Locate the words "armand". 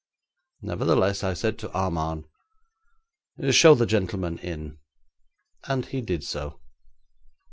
1.75-2.25